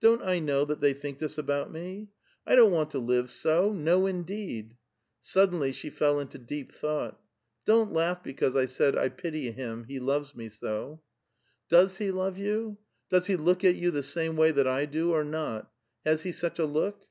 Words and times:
Don't 0.00 0.24
I 0.24 0.40
know 0.40 0.64
that 0.64 0.80
they 0.80 0.92
think 0.92 1.20
this 1.20 1.38
about 1.38 1.70
me? 1.70 2.08
I 2.44 2.56
don't 2.56 2.72
want 2.72 2.90
to 2.90 2.98
live 2.98 3.26
A 3.26 3.28
VITAL 3.28 3.28
QUESTION. 3.28 3.84
71 3.84 3.84
so, 3.84 3.84
no 4.00 4.06
indeed!" 4.08 4.76
Suddenly 5.20 5.70
she 5.70 5.88
fell 5.88 6.18
into 6.18 6.36
deep 6.36 6.74
thought, 6.74 7.20
Don't 7.64 7.92
laugh 7.92 8.20
because 8.24 8.56
I 8.56 8.66
said, 8.66 8.96
'I 8.98 9.10
pity 9.10 9.52
him— 9.52 9.84
he 9.88 10.00
loves 10.00 10.34
me 10.34 10.48
so.'" 10.48 11.00
"Does 11.68 11.98
he 11.98 12.10
love 12.10 12.36
you? 12.38 12.78
does 13.08 13.28
he 13.28 13.36
look 13.36 13.62
at 13.62 13.76
you 13.76 13.92
the 13.92 14.02
same 14.02 14.34
way 14.34 14.50
that 14.50 14.66
I 14.66 14.84
do 14.84 15.12
or 15.12 15.22
not? 15.22 15.70
has 16.04 16.24
he 16.24 16.32
such 16.32 16.58
a 16.58 16.66
look? 16.66 17.06